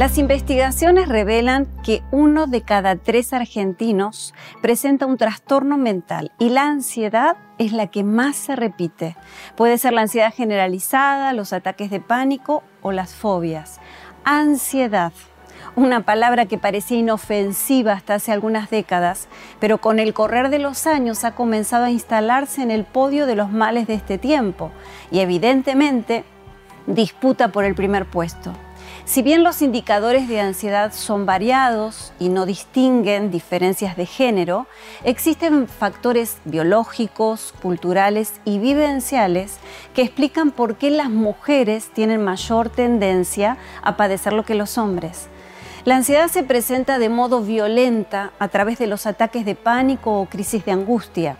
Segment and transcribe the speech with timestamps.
[0.00, 4.32] Las investigaciones revelan que uno de cada tres argentinos
[4.62, 9.14] presenta un trastorno mental y la ansiedad es la que más se repite.
[9.56, 13.78] Puede ser la ansiedad generalizada, los ataques de pánico o las fobias.
[14.24, 15.12] Ansiedad
[15.76, 20.86] una palabra que parecía inofensiva hasta hace algunas décadas, pero con el correr de los
[20.86, 24.70] años ha comenzado a instalarse en el podio de los males de este tiempo
[25.10, 26.24] y evidentemente
[26.86, 28.54] disputa por el primer puesto.
[29.04, 34.66] Si bien los indicadores de ansiedad son variados y no distinguen diferencias de género,
[35.04, 39.58] existen factores biológicos, culturales y vivenciales
[39.94, 45.28] que explican por qué las mujeres tienen mayor tendencia a padecerlo que los hombres.
[45.84, 50.26] La ansiedad se presenta de modo violenta a través de los ataques de pánico o
[50.26, 51.38] crisis de angustia.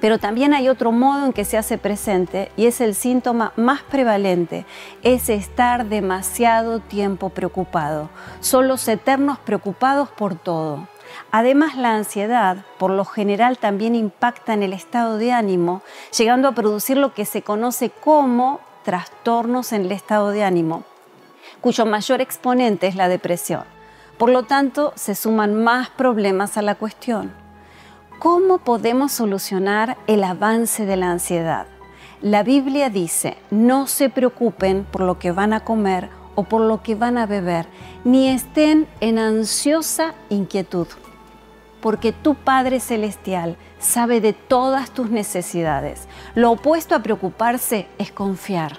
[0.00, 3.82] Pero también hay otro modo en que se hace presente y es el síntoma más
[3.82, 4.64] prevalente,
[5.02, 8.08] es estar demasiado tiempo preocupado.
[8.40, 10.86] Son los eternos preocupados por todo.
[11.30, 15.82] Además, la ansiedad, por lo general, también impacta en el estado de ánimo,
[16.16, 20.84] llegando a producir lo que se conoce como trastornos en el estado de ánimo,
[21.60, 23.64] cuyo mayor exponente es la depresión.
[24.16, 27.47] Por lo tanto, se suman más problemas a la cuestión.
[28.18, 31.68] ¿Cómo podemos solucionar el avance de la ansiedad?
[32.20, 36.82] La Biblia dice, no se preocupen por lo que van a comer o por lo
[36.82, 37.66] que van a beber,
[38.02, 40.88] ni estén en ansiosa inquietud,
[41.80, 46.08] porque tu Padre Celestial sabe de todas tus necesidades.
[46.34, 48.78] Lo opuesto a preocuparse es confiar.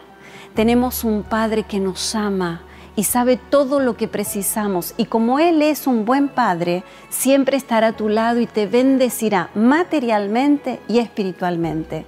[0.53, 2.63] Tenemos un Padre que nos ama,
[2.99, 4.93] y sabe todo lo que precisamos.
[4.97, 9.51] Y como Él es un buen Padre, siempre estará a tu lado y te bendecirá
[9.55, 12.05] materialmente y espiritualmente.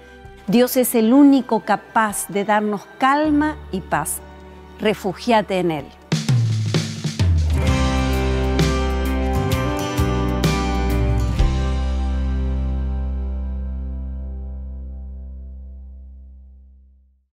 [0.47, 4.19] Dios es el único capaz de darnos calma y paz.
[4.81, 6.00] Refugiate en Él.